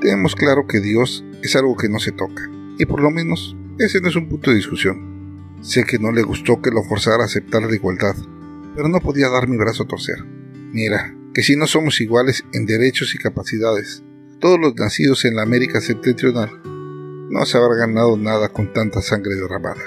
Tenemos 0.00 0.34
claro 0.34 0.66
que 0.66 0.80
Dios 0.80 1.24
es 1.44 1.54
algo 1.54 1.76
que 1.76 1.88
no 1.88 2.00
se 2.00 2.10
toca, 2.10 2.50
y 2.76 2.84
por 2.84 3.00
lo 3.00 3.12
menos 3.12 3.56
ese 3.78 4.00
no 4.00 4.08
es 4.08 4.16
un 4.16 4.28
punto 4.28 4.50
de 4.50 4.56
discusión. 4.56 5.48
Sé 5.60 5.84
que 5.84 6.00
no 6.00 6.10
le 6.10 6.24
gustó 6.24 6.60
que 6.60 6.72
lo 6.72 6.82
forzara 6.82 7.22
a 7.22 7.26
aceptar 7.26 7.62
la 7.62 7.74
igualdad, 7.74 8.16
pero 8.74 8.88
no 8.88 8.98
podía 8.98 9.28
dar 9.28 9.46
mi 9.46 9.56
brazo 9.58 9.84
a 9.84 9.86
torcer. 9.86 10.24
Mira, 10.72 11.16
que 11.32 11.44
si 11.44 11.54
no 11.54 11.68
somos 11.68 12.00
iguales 12.00 12.44
en 12.52 12.66
derechos 12.66 13.14
y 13.14 13.18
capacidades, 13.18 14.02
todos 14.44 14.60
los 14.60 14.76
nacidos 14.76 15.24
en 15.24 15.36
la 15.36 15.42
América 15.42 15.80
septentrional, 15.80 16.50
no 17.30 17.46
se 17.46 17.56
habrá 17.56 17.76
ganado 17.76 18.18
nada 18.18 18.50
con 18.50 18.74
tanta 18.74 19.00
sangre 19.00 19.36
derramada. 19.36 19.80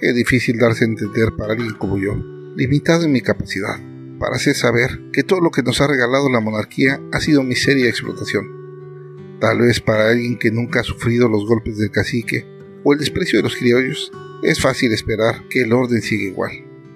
Qué 0.00 0.14
difícil 0.14 0.56
darse 0.56 0.84
a 0.84 0.88
entender 0.88 1.36
para 1.36 1.52
alguien 1.52 1.74
como 1.74 1.98
yo, 1.98 2.14
limitado 2.56 3.04
en 3.04 3.12
mi 3.12 3.20
capacidad, 3.20 3.76
para 4.18 4.36
hacer 4.36 4.54
saber 4.54 4.98
que 5.12 5.24
todo 5.24 5.42
lo 5.42 5.50
que 5.50 5.62
nos 5.62 5.82
ha 5.82 5.86
regalado 5.86 6.30
la 6.30 6.40
monarquía 6.40 7.02
ha 7.12 7.20
sido 7.20 7.42
miseria 7.42 7.84
y 7.84 7.88
explotación. 7.88 9.36
Tal 9.40 9.58
vez 9.58 9.78
para 9.78 10.08
alguien 10.08 10.38
que 10.38 10.50
nunca 10.50 10.80
ha 10.80 10.84
sufrido 10.84 11.28
los 11.28 11.44
golpes 11.46 11.76
del 11.76 11.90
cacique 11.90 12.46
o 12.82 12.94
el 12.94 12.98
desprecio 12.98 13.40
de 13.40 13.42
los 13.42 13.56
criollos, 13.56 14.10
es 14.42 14.58
fácil 14.58 14.90
esperar 14.94 15.46
que 15.50 15.64
el 15.64 15.72
orden 15.74 16.00
siga 16.00 16.24
igual, 16.24 16.52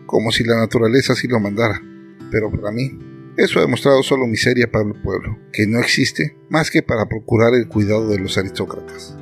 como 0.07 0.33
si 0.33 0.45
la 0.45 0.57
naturaleza 0.57 1.12
así 1.12 1.28
lo 1.28 1.40
mandara. 1.40 1.83
Pero 2.31 2.50
para 2.50 2.73
mí, 2.73 2.99
eso 3.38 3.61
ha 3.61 3.62
demostrado 3.62 4.02
solo 4.02 4.26
miseria 4.26 4.68
para 4.71 4.85
el 4.85 5.00
pueblo, 5.00 5.38
que 5.52 5.64
no 5.68 5.78
existe 5.78 6.37
más 6.50 6.73
que 6.73 6.83
para 6.83 7.07
procurar 7.07 7.54
el 7.54 7.68
cuidado 7.68 8.09
de 8.09 8.18
los 8.18 8.37
aristócratas. 8.37 9.16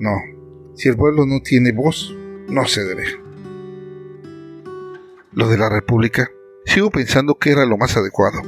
No, 0.00 0.10
si 0.74 0.88
el 0.88 0.96
pueblo 0.96 1.24
no 1.24 1.40
tiene 1.40 1.70
voz, 1.70 2.12
no 2.48 2.66
se 2.66 2.82
debe. 2.82 3.04
Lo 5.32 5.48
de 5.48 5.56
la 5.56 5.68
República, 5.68 6.28
sigo 6.66 6.90
pensando 6.90 7.36
que 7.36 7.50
era 7.50 7.64
lo 7.66 7.78
más 7.78 7.96
adecuado, 7.96 8.42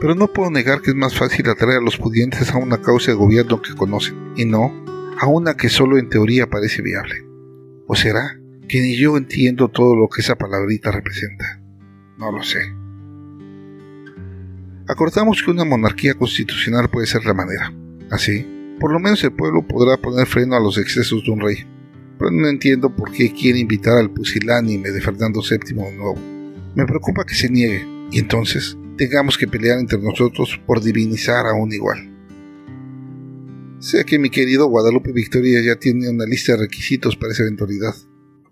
pero 0.00 0.14
no 0.14 0.32
puedo 0.32 0.50
negar 0.50 0.80
que 0.80 0.92
es 0.92 0.96
más 0.96 1.14
fácil 1.14 1.50
atraer 1.50 1.78
a 1.78 1.84
los 1.84 1.98
pudientes 1.98 2.50
a 2.52 2.56
una 2.56 2.80
causa 2.80 3.10
de 3.10 3.18
gobierno 3.18 3.60
que 3.60 3.74
conocen, 3.74 4.32
y 4.34 4.46
no 4.46 4.72
a 5.18 5.26
una 5.26 5.58
que 5.58 5.68
solo 5.68 5.98
en 5.98 6.08
teoría 6.08 6.46
parece 6.48 6.80
viable. 6.80 7.22
¿O 7.86 7.94
será 7.94 8.40
que 8.66 8.80
ni 8.80 8.96
yo 8.96 9.18
entiendo 9.18 9.68
todo 9.68 9.94
lo 9.94 10.08
que 10.08 10.22
esa 10.22 10.36
palabrita 10.36 10.90
representa? 10.90 11.60
No 12.16 12.32
lo 12.32 12.42
sé. 12.42 12.75
Acordamos 14.88 15.42
que 15.42 15.50
una 15.50 15.64
monarquía 15.64 16.14
constitucional 16.14 16.88
puede 16.88 17.08
ser 17.08 17.24
la 17.24 17.34
manera. 17.34 17.72
Así, 18.08 18.46
por 18.78 18.92
lo 18.92 19.00
menos 19.00 19.22
el 19.24 19.32
pueblo 19.32 19.66
podrá 19.66 19.96
poner 19.96 20.28
freno 20.28 20.54
a 20.54 20.60
los 20.60 20.78
excesos 20.78 21.24
de 21.24 21.30
un 21.32 21.40
rey. 21.40 21.66
Pero 22.16 22.30
no 22.30 22.48
entiendo 22.48 22.94
por 22.94 23.10
qué 23.10 23.32
quiere 23.32 23.58
invitar 23.58 23.98
al 23.98 24.12
pusilánime 24.12 24.90
de 24.90 25.00
Fernando 25.00 25.40
VII 25.42 25.74
de 25.74 25.96
nuevo. 25.96 26.14
Me 26.76 26.86
preocupa 26.86 27.24
que 27.24 27.34
se 27.34 27.50
niegue, 27.50 27.84
y 28.12 28.20
entonces 28.20 28.78
tengamos 28.96 29.36
que 29.36 29.48
pelear 29.48 29.80
entre 29.80 29.98
nosotros 29.98 30.60
por 30.64 30.80
divinizar 30.80 31.46
a 31.46 31.54
un 31.54 31.72
igual. 31.72 32.12
Sé 33.80 34.04
que 34.04 34.20
mi 34.20 34.30
querido 34.30 34.68
Guadalupe 34.68 35.10
Victoria 35.10 35.60
ya 35.62 35.74
tiene 35.74 36.08
una 36.08 36.26
lista 36.26 36.52
de 36.52 36.58
requisitos 36.58 37.16
para 37.16 37.32
esa 37.32 37.42
eventualidad, 37.42 37.94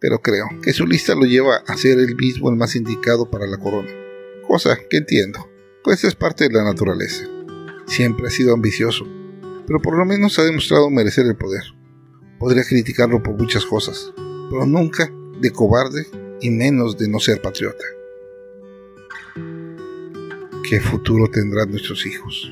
pero 0.00 0.18
creo 0.18 0.48
que 0.62 0.72
su 0.72 0.84
lista 0.84 1.14
lo 1.14 1.26
lleva 1.26 1.58
a 1.64 1.76
ser 1.76 2.00
el 2.00 2.16
mismo 2.16 2.50
el 2.50 2.56
más 2.56 2.74
indicado 2.74 3.30
para 3.30 3.46
la 3.46 3.58
corona, 3.58 3.88
cosa 4.48 4.76
que 4.90 4.96
entiendo 4.96 5.53
pues 5.84 6.02
es 6.02 6.14
parte 6.14 6.48
de 6.48 6.54
la 6.54 6.64
naturaleza. 6.64 7.26
Siempre 7.86 8.26
ha 8.26 8.30
sido 8.30 8.54
ambicioso, 8.54 9.06
pero 9.66 9.80
por 9.80 9.96
lo 9.98 10.06
menos 10.06 10.38
ha 10.38 10.44
demostrado 10.44 10.88
merecer 10.88 11.26
el 11.26 11.36
poder. 11.36 11.62
Podría 12.38 12.64
criticarlo 12.64 13.22
por 13.22 13.38
muchas 13.38 13.66
cosas, 13.66 14.12
pero 14.16 14.64
nunca 14.64 15.12
de 15.40 15.50
cobarde 15.50 16.06
y 16.40 16.50
menos 16.50 16.96
de 16.96 17.06
no 17.08 17.20
ser 17.20 17.42
patriota. 17.42 17.84
¿Qué 20.68 20.80
futuro 20.80 21.30
tendrán 21.30 21.70
nuestros 21.70 22.06
hijos? 22.06 22.50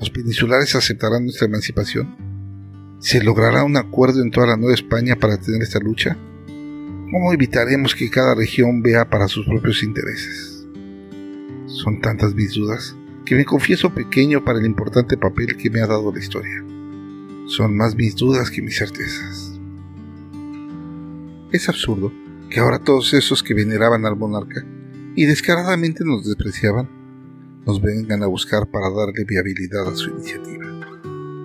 ¿Los 0.00 0.10
peninsulares 0.10 0.74
aceptarán 0.74 1.22
nuestra 1.22 1.46
emancipación? 1.46 2.16
¿Se 2.98 3.22
logrará 3.22 3.62
un 3.62 3.76
acuerdo 3.76 4.20
en 4.20 4.32
toda 4.32 4.48
la 4.48 4.56
Nueva 4.56 4.74
España 4.74 5.14
para 5.14 5.38
tener 5.38 5.62
esta 5.62 5.78
lucha? 5.78 6.16
¿Cómo 6.46 7.32
evitaremos 7.32 7.94
que 7.94 8.10
cada 8.10 8.34
región 8.34 8.82
vea 8.82 9.08
para 9.08 9.28
sus 9.28 9.46
propios 9.46 9.84
intereses? 9.84 10.61
Son 11.82 12.00
tantas 12.00 12.32
mis 12.36 12.54
dudas 12.54 12.94
que 13.24 13.34
me 13.34 13.44
confieso 13.44 13.92
pequeño 13.92 14.44
para 14.44 14.60
el 14.60 14.66
importante 14.66 15.16
papel 15.16 15.56
que 15.56 15.68
me 15.68 15.80
ha 15.80 15.86
dado 15.88 16.12
la 16.12 16.20
historia. 16.20 16.64
Son 17.46 17.76
más 17.76 17.96
mis 17.96 18.14
dudas 18.14 18.52
que 18.52 18.62
mis 18.62 18.78
certezas. 18.78 19.58
Es 21.50 21.68
absurdo 21.68 22.12
que 22.48 22.60
ahora 22.60 22.78
todos 22.78 23.12
esos 23.14 23.42
que 23.42 23.52
veneraban 23.52 24.06
al 24.06 24.14
monarca 24.14 24.64
y 25.16 25.26
descaradamente 25.26 26.04
nos 26.04 26.24
despreciaban, 26.24 26.88
nos 27.66 27.82
vengan 27.82 28.22
a 28.22 28.28
buscar 28.28 28.70
para 28.70 28.88
darle 28.88 29.24
viabilidad 29.24 29.88
a 29.88 29.96
su 29.96 30.10
iniciativa. 30.10 30.64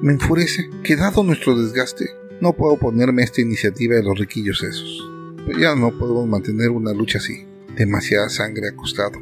Me 0.04 0.14
enfurece 0.14 0.70
que 0.84 0.96
dado 0.96 1.24
nuestro 1.24 1.60
desgaste, 1.60 2.12
no 2.42 2.54
puedo 2.54 2.74
oponerme 2.74 3.24
a 3.24 3.26
esta 3.26 3.42
iniciativa 3.42 3.96
de 3.96 4.04
los 4.04 4.20
riquillos 4.20 4.62
esos. 4.62 5.04
Pero 5.48 5.58
ya 5.58 5.76
no 5.76 5.98
podemos 5.98 6.28
mantener 6.28 6.70
una 6.70 6.94
lucha 6.94 7.18
así. 7.18 7.48
Demasiada 7.76 8.30
sangre 8.30 8.70
ha 8.70 8.76
costado 8.76 9.20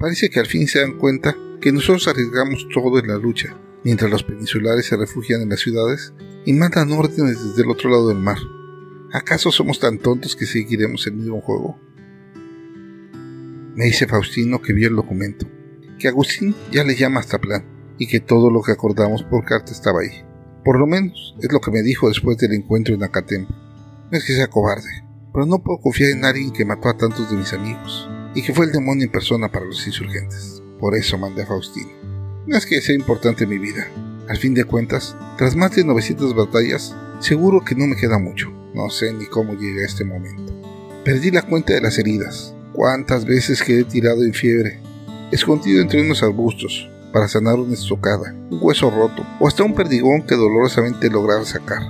Parece 0.00 0.30
que 0.30 0.40
al 0.40 0.46
fin 0.46 0.66
se 0.66 0.80
dan 0.80 0.96
cuenta 0.96 1.36
que 1.60 1.72
nosotros 1.72 2.08
arriesgamos 2.08 2.66
todo 2.72 2.98
en 2.98 3.08
la 3.08 3.18
lucha, 3.18 3.54
mientras 3.84 4.10
los 4.10 4.24
peninsulares 4.24 4.86
se 4.86 4.96
refugian 4.96 5.42
en 5.42 5.50
las 5.50 5.60
ciudades 5.60 6.14
y 6.46 6.54
mandan 6.54 6.90
órdenes 6.92 7.44
desde 7.44 7.64
el 7.64 7.70
otro 7.70 7.90
lado 7.90 8.08
del 8.08 8.16
mar. 8.16 8.38
¿Acaso 9.12 9.52
somos 9.52 9.78
tan 9.78 9.98
tontos 9.98 10.36
que 10.36 10.46
seguiremos 10.46 11.06
el 11.06 11.16
mismo 11.16 11.42
juego? 11.42 11.78
Me 13.74 13.84
dice 13.84 14.06
Faustino 14.06 14.62
que 14.62 14.72
vio 14.72 14.88
el 14.88 14.96
documento, 14.96 15.46
que 15.98 16.08
Agustín 16.08 16.54
ya 16.72 16.82
le 16.82 16.96
llama 16.96 17.20
hasta 17.20 17.38
plan 17.38 17.66
y 17.98 18.06
que 18.06 18.20
todo 18.20 18.50
lo 18.50 18.62
que 18.62 18.72
acordamos 18.72 19.22
por 19.24 19.44
carta 19.44 19.72
estaba 19.72 20.00
ahí. 20.00 20.24
Por 20.64 20.78
lo 20.78 20.86
menos 20.86 21.36
es 21.42 21.52
lo 21.52 21.60
que 21.60 21.72
me 21.72 21.82
dijo 21.82 22.08
después 22.08 22.38
del 22.38 22.54
encuentro 22.54 22.94
en 22.94 23.02
Acatempo. 23.02 23.52
No 24.10 24.16
es 24.16 24.24
que 24.24 24.32
sea 24.32 24.48
cobarde, 24.48 25.04
pero 25.30 25.44
no 25.44 25.62
puedo 25.62 25.78
confiar 25.78 26.12
en 26.12 26.24
alguien 26.24 26.52
que 26.52 26.64
mató 26.64 26.88
a 26.88 26.96
tantos 26.96 27.30
de 27.30 27.36
mis 27.36 27.52
amigos 27.52 28.08
y 28.34 28.42
que 28.42 28.54
fue 28.54 28.66
el 28.66 28.72
demonio 28.72 29.04
en 29.04 29.12
persona 29.12 29.50
para 29.50 29.64
los 29.64 29.86
insurgentes. 29.86 30.62
Por 30.78 30.96
eso 30.96 31.18
mandé 31.18 31.42
a 31.42 31.46
Faustino. 31.46 31.90
No 32.46 32.56
es 32.56 32.66
que 32.66 32.80
sea 32.80 32.94
importante 32.94 33.46
mi 33.46 33.58
vida. 33.58 33.88
Al 34.28 34.38
fin 34.38 34.54
de 34.54 34.64
cuentas, 34.64 35.16
tras 35.36 35.56
más 35.56 35.74
de 35.74 35.84
900 35.84 36.34
batallas, 36.34 36.94
seguro 37.20 37.64
que 37.64 37.74
no 37.74 37.86
me 37.86 37.96
queda 37.96 38.18
mucho. 38.18 38.50
No 38.74 38.88
sé 38.88 39.12
ni 39.12 39.26
cómo 39.26 39.54
llegué 39.54 39.82
a 39.82 39.86
este 39.86 40.04
momento. 40.04 40.52
Perdí 41.04 41.30
la 41.30 41.42
cuenta 41.42 41.72
de 41.74 41.80
las 41.80 41.98
heridas. 41.98 42.54
Cuántas 42.72 43.24
veces 43.24 43.62
quedé 43.62 43.84
tirado 43.84 44.22
en 44.22 44.32
fiebre, 44.32 44.80
escondido 45.32 45.82
entre 45.82 46.00
unos 46.00 46.22
arbustos, 46.22 46.88
para 47.12 47.28
sanar 47.28 47.54
una 47.56 47.74
estocada, 47.74 48.34
un 48.50 48.58
hueso 48.62 48.90
roto 48.90 49.26
o 49.40 49.48
hasta 49.48 49.64
un 49.64 49.74
perdigón 49.74 50.26
que 50.26 50.36
dolorosamente 50.36 51.10
lograba 51.10 51.44
sacar. 51.44 51.82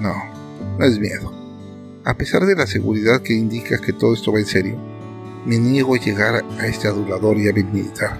No, 0.00 0.14
no 0.78 0.84
es 0.84 0.98
miedo. 0.98 1.32
A 2.04 2.16
pesar 2.16 2.46
de 2.46 2.56
la 2.56 2.66
seguridad 2.66 3.22
que 3.22 3.34
indica 3.34 3.78
que 3.78 3.92
todo 3.92 4.14
esto 4.14 4.32
va 4.32 4.40
en 4.40 4.46
serio, 4.46 4.89
me 5.44 5.58
niego 5.58 5.94
a 5.94 5.98
llegar 5.98 6.44
a 6.58 6.66
este 6.66 6.88
adulador 6.88 7.38
y 7.38 7.48
hábil 7.48 7.66
militar. 7.66 8.18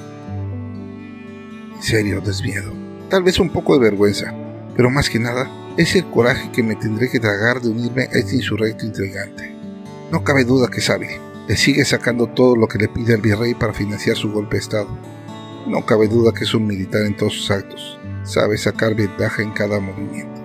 En 1.77 1.83
serio, 1.83 2.21
desmiedo. 2.21 2.73
Tal 3.09 3.23
vez 3.23 3.39
un 3.39 3.51
poco 3.51 3.75
de 3.75 3.81
vergüenza, 3.81 4.35
pero 4.77 4.91
más 4.91 5.11
que 5.11 5.19
nada 5.19 5.51
es 5.77 5.95
el 5.97 6.05
coraje 6.11 6.51
que 6.53 6.63
me 6.63 6.77
tendré 6.77 7.11
que 7.11 7.21
tragar 7.21 7.61
de 7.61 7.71
unirme 7.71 8.03
a 8.03 8.19
este 8.19 8.37
insurrecto 8.37 8.85
intrigante. 8.85 9.55
No 10.11 10.25
cabe 10.25 10.45
duda 10.45 10.69
que 10.69 10.81
sabe, 10.81 11.21
le 11.49 11.57
sigue 11.57 11.85
sacando 11.85 12.27
todo 12.29 12.57
lo 12.57 12.69
que 12.69 12.79
le 12.79 12.89
pide 12.89 13.15
al 13.15 13.21
virrey 13.21 13.55
para 13.55 13.73
financiar 13.73 14.17
su 14.17 14.31
golpe 14.33 14.57
de 14.57 14.63
Estado. 14.63 14.89
No 15.67 15.85
cabe 15.87 16.09
duda 16.09 16.33
que 16.33 16.45
es 16.45 16.55
un 16.55 16.67
militar 16.67 17.03
en 17.03 17.17
todos 17.17 17.35
sus 17.35 17.51
actos, 17.51 17.99
sabe 18.25 18.57
sacar 18.59 18.95
ventaja 18.95 19.43
en 19.43 19.53
cada 19.53 19.81
movimiento. 19.81 20.41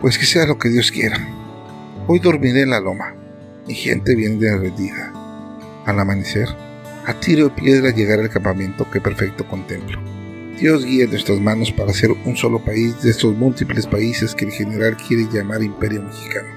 Pues 0.00 0.18
que 0.18 0.26
sea 0.26 0.46
lo 0.46 0.58
que 0.58 0.68
Dios 0.68 0.90
quiera. 0.90 1.18
Hoy 2.06 2.18
dormiré 2.18 2.62
en 2.62 2.70
la 2.70 2.80
loma. 2.80 3.14
Mi 3.66 3.74
gente 3.74 4.14
viene 4.14 4.56
rendida. 4.56 5.12
Al 5.86 6.00
amanecer, 6.00 6.48
a 7.04 7.14
tiro 7.20 7.44
de 7.44 7.54
piedra 7.54 7.90
llegar 7.90 8.18
al 8.18 8.28
campamento 8.28 8.90
que 8.90 9.00
perfecto 9.00 9.46
contemplo. 9.46 10.02
Dios 10.58 10.84
guíe 10.84 11.06
nuestras 11.06 11.40
manos 11.40 11.70
para 11.70 11.92
ser 11.92 12.10
un 12.10 12.36
solo 12.36 12.58
país 12.64 13.00
de 13.02 13.10
estos 13.10 13.36
múltiples 13.36 13.86
países 13.86 14.34
que 14.34 14.46
el 14.46 14.50
general 14.50 14.96
quiere 14.96 15.28
llamar 15.32 15.62
Imperio 15.62 16.02
Mexicano. 16.02 16.48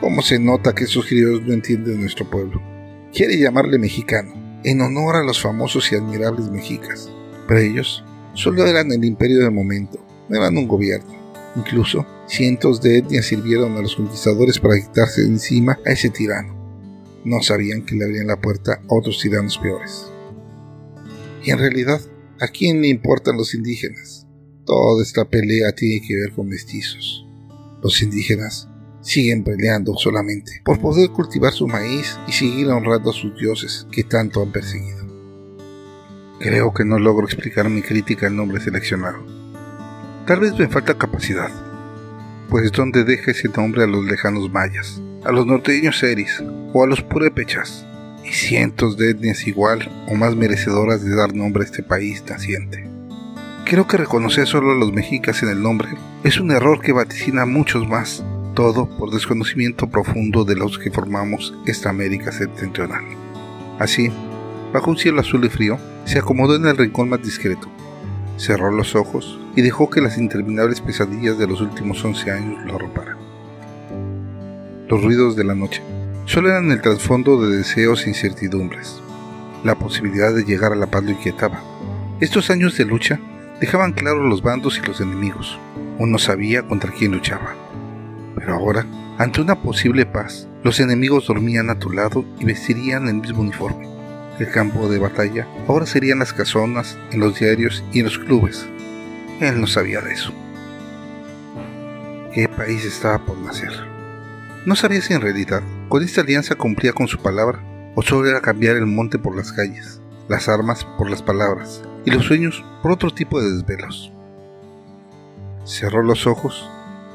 ¿Cómo 0.00 0.22
se 0.22 0.38
nota 0.38 0.74
que 0.74 0.84
esos 0.84 1.04
criollos 1.04 1.42
no 1.42 1.52
entienden 1.52 2.00
nuestro 2.00 2.30
pueblo? 2.30 2.62
Quiere 3.12 3.38
llamarle 3.38 3.78
mexicano, 3.78 4.32
en 4.64 4.80
honor 4.80 5.16
a 5.16 5.22
los 5.22 5.38
famosos 5.38 5.92
y 5.92 5.96
admirables 5.96 6.48
mexicas. 6.48 7.10
Pero 7.46 7.60
ellos 7.60 8.04
solo 8.32 8.66
eran 8.66 8.90
el 8.90 9.04
imperio 9.04 9.40
del 9.40 9.52
momento, 9.52 10.02
no 10.30 10.36
eran 10.38 10.56
un 10.56 10.66
gobierno. 10.66 11.14
Incluso 11.56 12.06
cientos 12.26 12.80
de 12.80 12.98
etnias 12.98 13.26
sirvieron 13.26 13.76
a 13.76 13.82
los 13.82 13.96
conquistadores 13.96 14.58
para 14.58 14.80
quitarse 14.80 15.20
encima 15.26 15.78
a 15.84 15.90
ese 15.90 16.08
tirano 16.08 16.55
no 17.26 17.42
sabían 17.42 17.84
que 17.84 17.96
le 17.96 18.04
abrían 18.04 18.28
la 18.28 18.40
puerta 18.40 18.74
a 18.74 18.94
otros 18.94 19.20
tiranos 19.20 19.58
peores. 19.58 20.06
Y 21.42 21.50
en 21.50 21.58
realidad, 21.58 22.00
¿a 22.40 22.46
quién 22.48 22.80
le 22.80 22.88
importan 22.88 23.36
los 23.36 23.52
indígenas? 23.52 24.26
Toda 24.64 25.02
esta 25.02 25.24
pelea 25.24 25.72
tiene 25.72 26.06
que 26.06 26.14
ver 26.14 26.32
con 26.32 26.48
mestizos. 26.48 27.26
Los 27.82 28.00
indígenas 28.00 28.68
siguen 29.00 29.42
peleando 29.42 29.96
solamente 29.96 30.62
por 30.64 30.80
poder 30.80 31.10
cultivar 31.10 31.52
su 31.52 31.66
maíz 31.66 32.16
y 32.28 32.32
seguir 32.32 32.68
honrando 32.68 33.10
a 33.10 33.12
sus 33.12 33.36
dioses 33.36 33.86
que 33.90 34.04
tanto 34.04 34.40
han 34.40 34.52
perseguido. 34.52 35.04
Creo 36.38 36.72
que 36.72 36.84
no 36.84 36.98
logro 36.98 37.26
explicar 37.26 37.68
mi 37.68 37.82
crítica 37.82 38.28
al 38.28 38.36
nombre 38.36 38.60
seleccionado. 38.60 39.24
Tal 40.26 40.40
vez 40.40 40.56
me 40.58 40.68
falta 40.68 40.98
capacidad, 40.98 41.50
pues 42.50 42.70
¿dónde 42.70 43.04
deja 43.04 43.32
ese 43.32 43.48
nombre 43.48 43.82
a 43.82 43.86
los 43.86 44.04
lejanos 44.04 44.50
mayas? 44.52 45.00
a 45.26 45.32
los 45.32 45.44
norteños 45.44 45.98
seris 45.98 46.40
a 46.82 46.86
los 46.86 47.02
purépechas, 47.02 47.86
y 48.24 48.32
cientos 48.32 48.96
de 48.96 49.10
etnias 49.10 49.46
igual 49.46 49.88
o 50.08 50.14
más 50.14 50.34
merecedoras 50.34 51.04
de 51.04 51.14
dar 51.14 51.34
nombre 51.34 51.62
a 51.62 51.66
este 51.66 51.82
país 51.82 52.24
naciente. 52.28 52.88
Creo 53.64 53.86
que 53.86 53.96
reconocer 53.96 54.46
solo 54.46 54.72
a 54.72 54.76
los 54.76 54.92
mexicas 54.92 55.42
en 55.42 55.48
el 55.48 55.62
nombre 55.62 55.88
es 56.24 56.38
un 56.38 56.50
error 56.50 56.80
que 56.80 56.92
vaticina 56.92 57.42
a 57.42 57.46
muchos 57.46 57.88
más, 57.88 58.24
todo 58.54 58.88
por 58.96 59.10
desconocimiento 59.10 59.88
profundo 59.88 60.44
de 60.44 60.56
los 60.56 60.78
que 60.78 60.90
formamos 60.90 61.54
esta 61.66 61.90
América 61.90 62.32
septentrional. 62.32 63.04
Así, 63.78 64.10
bajo 64.72 64.90
un 64.90 64.96
cielo 64.96 65.20
azul 65.20 65.44
y 65.44 65.48
frío, 65.48 65.78
se 66.04 66.18
acomodó 66.18 66.56
en 66.56 66.66
el 66.66 66.76
rincón 66.76 67.08
más 67.08 67.22
discreto, 67.22 67.68
cerró 68.36 68.70
los 68.70 68.94
ojos 68.94 69.38
y 69.56 69.62
dejó 69.62 69.90
que 69.90 70.00
las 70.00 70.18
interminables 70.18 70.80
pesadillas 70.80 71.38
de 71.38 71.46
los 71.46 71.60
últimos 71.60 72.04
11 72.04 72.30
años 72.30 72.64
lo 72.64 72.76
arroparan. 72.76 73.16
Los 74.88 75.02
ruidos 75.02 75.34
de 75.34 75.44
la 75.44 75.54
noche 75.54 75.82
solo 76.26 76.50
eran 76.50 76.70
el 76.70 76.82
trasfondo 76.82 77.40
de 77.40 77.56
deseos 77.56 78.04
e 78.04 78.10
incertidumbres. 78.10 79.00
La 79.64 79.76
posibilidad 79.76 80.34
de 80.34 80.44
llegar 80.44 80.72
a 80.72 80.76
la 80.76 80.86
paz 80.86 81.04
lo 81.04 81.12
inquietaba. 81.12 81.62
Estos 82.20 82.50
años 82.50 82.76
de 82.76 82.84
lucha 82.84 83.18
dejaban 83.60 83.92
claros 83.92 84.28
los 84.28 84.42
bandos 84.42 84.78
y 84.78 84.86
los 84.86 85.00
enemigos. 85.00 85.58
Uno 85.98 86.18
sabía 86.18 86.62
contra 86.62 86.92
quién 86.92 87.12
luchaba. 87.12 87.54
Pero 88.34 88.54
ahora, 88.54 88.84
ante 89.18 89.40
una 89.40 89.62
posible 89.62 90.04
paz, 90.04 90.46
los 90.62 90.78
enemigos 90.80 91.26
dormían 91.26 91.70
a 91.70 91.78
tu 91.78 91.90
lado 91.90 92.24
y 92.38 92.44
vestirían 92.44 93.08
el 93.08 93.14
mismo 93.14 93.40
uniforme. 93.40 93.88
El 94.38 94.50
campo 94.50 94.88
de 94.88 94.98
batalla 94.98 95.46
ahora 95.66 95.86
serían 95.86 96.18
las 96.18 96.34
casonas, 96.34 96.98
en 97.12 97.20
los 97.20 97.38
diarios 97.38 97.82
y 97.92 98.00
en 98.00 98.04
los 98.04 98.18
clubes. 98.18 98.66
Él 99.40 99.60
no 99.60 99.66
sabía 99.66 100.00
de 100.00 100.12
eso. 100.12 100.32
¿Qué 102.34 102.48
país 102.48 102.84
estaba 102.84 103.24
por 103.24 103.38
nacer? 103.38 103.95
No 104.66 104.74
sabía 104.74 105.00
si 105.00 105.14
en 105.14 105.20
realidad 105.20 105.62
con 105.88 106.02
esta 106.02 106.22
alianza 106.22 106.56
cumplía 106.56 106.92
con 106.92 107.06
su 107.06 107.18
palabra 107.22 107.62
o 107.94 108.02
solo 108.02 108.28
era 108.28 108.40
cambiar 108.40 108.74
el 108.74 108.86
monte 108.86 109.16
por 109.16 109.36
las 109.36 109.52
calles, 109.52 110.00
las 110.28 110.48
armas 110.48 110.84
por 110.98 111.08
las 111.08 111.22
palabras 111.22 111.82
y 112.04 112.10
los 112.10 112.24
sueños 112.24 112.64
por 112.82 112.90
otro 112.90 113.14
tipo 113.14 113.40
de 113.40 113.52
desvelos. 113.52 114.12
Cerró 115.64 116.02
los 116.02 116.26
ojos 116.26 116.68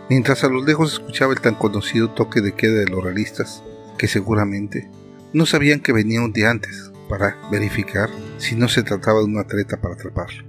mientras 0.10 0.46
a 0.46 0.48
lo 0.48 0.64
lejos 0.64 0.94
escuchaba 0.94 1.34
el 1.34 1.42
tan 1.42 1.56
conocido 1.56 2.12
toque 2.12 2.40
de 2.40 2.54
queda 2.54 2.80
de 2.80 2.88
los 2.88 3.04
realistas, 3.04 3.64
que 3.98 4.08
seguramente 4.08 4.90
no 5.34 5.46
sabían 5.46 5.82
que 5.82 5.92
venía 5.92 6.22
un 6.22 6.32
día 6.32 6.52
antes 6.52 6.94
para 7.10 7.36
verificar 7.52 8.10
si 8.38 8.56
no 8.56 8.70
se 8.70 8.84
trataba 8.84 9.20
de 9.20 9.26
una 9.26 9.44
treta 9.46 9.82
para 9.82 9.96
atraparlo. 9.96 10.46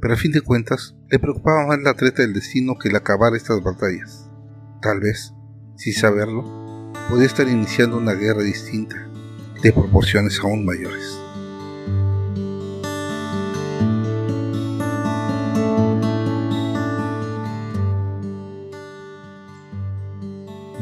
Pero 0.00 0.14
a 0.14 0.16
fin 0.16 0.30
de 0.30 0.40
cuentas, 0.40 0.94
le 1.10 1.18
preocupaba 1.18 1.66
más 1.66 1.80
la 1.82 1.94
treta 1.94 2.22
del 2.22 2.32
destino 2.32 2.76
que 2.78 2.90
el 2.90 2.96
acabar 2.96 3.34
estas 3.34 3.60
batallas. 3.60 4.30
Tal 4.80 5.00
vez, 5.00 5.32
sin 5.76 5.92
saberlo, 5.92 6.44
podía 7.08 7.26
estar 7.26 7.48
iniciando 7.48 7.96
una 7.96 8.12
guerra 8.14 8.42
distinta, 8.42 9.08
de 9.62 9.72
proporciones 9.72 10.38
aún 10.40 10.64
mayores. 10.64 11.18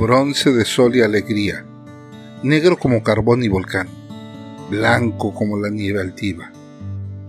bronce 0.03 0.51
de 0.51 0.65
sol 0.65 0.97
y 0.97 1.01
alegría, 1.01 1.65
negro 2.43 2.77
como 2.77 3.05
carbón 3.05 3.45
y 3.45 3.49
volcán, 3.49 3.87
blanco 4.69 5.33
como 5.33 5.57
la 5.61 5.71
nieve 5.71 6.01
altiva. 6.01 6.51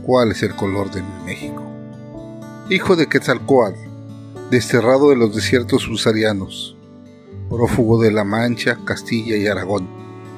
¿Cuál 0.02 0.32
es 0.32 0.42
el 0.42 0.56
color 0.56 0.90
de 0.90 1.04
mi 1.04 1.24
México? 1.24 1.62
Hijo 2.72 2.96
de 2.96 3.06
Quetzalcoatl, 3.06 3.78
desterrado 4.50 5.12
de 5.12 5.18
los 5.18 5.36
desiertos 5.36 5.88
usarianos, 5.88 6.76
prófugo 7.54 8.02
de 8.02 8.12
La 8.12 8.24
Mancha, 8.24 8.80
Castilla 8.84 9.38
y 9.38 9.46
Aragón, 9.46 9.88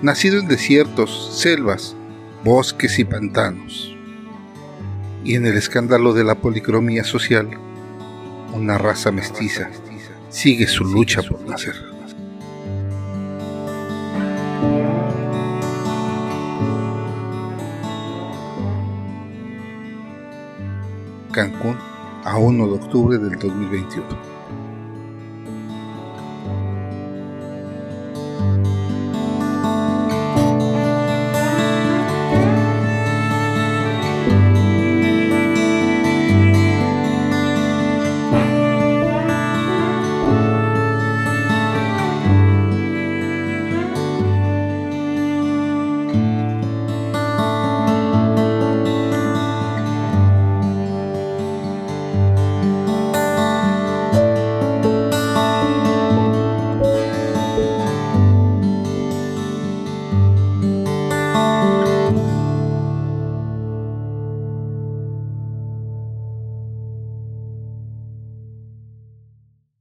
nacido 0.02 0.38
en 0.40 0.50
desiertos, 0.50 1.32
selvas, 1.34 1.96
bosques 2.44 3.00
y 3.00 3.06
pantanos. 3.06 3.96
Y 5.24 5.36
en 5.36 5.46
el 5.46 5.56
escándalo 5.56 6.14
de 6.14 6.26
la 6.26 6.36
policromía 6.36 7.06
social, 7.06 7.50
una 8.54 8.78
raza 8.78 9.12
mestiza 9.12 9.70
sigue 10.30 10.68
su 10.68 10.84
lucha 10.84 11.22
por 11.24 11.42
nacer. 11.48 11.76
Cancún 21.32 21.78
a 22.26 22.38
1 22.38 22.68
de 22.68 22.74
octubre 22.74 23.18
del 23.18 23.40
2021. 23.40 24.35